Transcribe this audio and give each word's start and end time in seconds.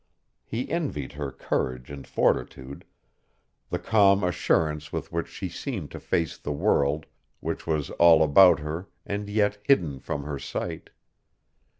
He 0.43 0.67
envied 0.67 1.11
her 1.11 1.31
courage 1.31 1.91
and 1.91 2.07
fortitude, 2.07 2.85
the 3.69 3.77
calm 3.77 4.23
assurance 4.23 4.91
with 4.91 5.11
which 5.11 5.27
she 5.27 5.47
seemed 5.47 5.91
to 5.91 5.99
face 5.99 6.39
the 6.39 6.51
world 6.51 7.05
which 7.39 7.67
was 7.67 7.91
all 8.01 8.23
about 8.23 8.61
her 8.61 8.87
and 9.05 9.29
yet 9.29 9.59
hidden 9.67 9.99
from 9.99 10.23
her 10.23 10.39
sight. 10.39 10.89